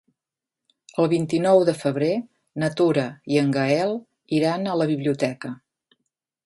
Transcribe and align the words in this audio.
El 1.03 1.09
vint-i-nou 1.11 1.61
de 1.67 1.75
febrer 1.81 2.09
na 2.63 2.71
Tura 2.81 3.05
i 3.35 3.41
en 3.45 3.53
Gaël 3.59 3.95
iran 4.41 4.69
a 4.73 4.79
la 4.83 4.91
biblioteca. 4.95 5.55